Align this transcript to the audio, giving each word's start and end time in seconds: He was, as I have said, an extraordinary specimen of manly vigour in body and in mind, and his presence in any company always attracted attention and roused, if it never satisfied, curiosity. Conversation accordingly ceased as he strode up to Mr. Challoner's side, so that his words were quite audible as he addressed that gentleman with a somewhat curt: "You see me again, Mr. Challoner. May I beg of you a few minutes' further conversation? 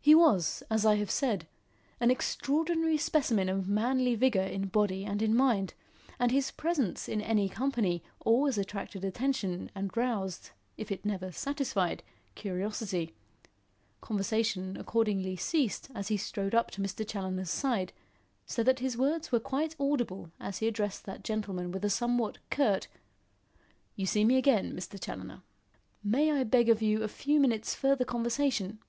He 0.00 0.12
was, 0.14 0.62
as 0.70 0.84
I 0.86 0.96
have 0.96 1.10
said, 1.10 1.48
an 2.00 2.10
extraordinary 2.12 2.96
specimen 2.96 3.48
of 3.48 3.68
manly 3.68 4.14
vigour 4.16 4.42
in 4.42 4.68
body 4.68 5.04
and 5.04 5.20
in 5.22 5.36
mind, 5.36 5.74
and 6.18 6.30
his 6.30 6.50
presence 6.52 7.08
in 7.08 7.20
any 7.20 7.48
company 7.48 8.02
always 8.24 8.58
attracted 8.58 9.04
attention 9.04 9.70
and 9.74 9.96
roused, 9.96 10.50
if 10.76 10.90
it 10.92 11.04
never 11.04 11.30
satisfied, 11.32 12.02
curiosity. 12.36 13.14
Conversation 14.00 14.76
accordingly 14.76 15.36
ceased 15.36 15.90
as 15.94 16.06
he 16.08 16.16
strode 16.16 16.54
up 16.54 16.72
to 16.72 16.80
Mr. 16.80 17.06
Challoner's 17.06 17.50
side, 17.50 17.92
so 18.46 18.64
that 18.64 18.80
his 18.80 18.96
words 18.96 19.30
were 19.30 19.40
quite 19.40 19.76
audible 19.78 20.30
as 20.40 20.58
he 20.58 20.66
addressed 20.68 21.04
that 21.06 21.24
gentleman 21.24 21.70
with 21.72 21.84
a 21.84 21.90
somewhat 21.90 22.38
curt: 22.50 22.88
"You 23.94 24.06
see 24.06 24.24
me 24.24 24.36
again, 24.38 24.72
Mr. 24.72 25.00
Challoner. 25.00 25.42
May 26.02 26.32
I 26.32 26.42
beg 26.42 26.68
of 26.68 26.82
you 26.82 27.02
a 27.02 27.08
few 27.08 27.38
minutes' 27.40 27.74
further 27.74 28.04
conversation? 28.04 28.80